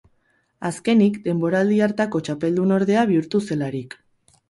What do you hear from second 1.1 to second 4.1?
denboraldi hartako txapeldunordea bihurtu zelarik.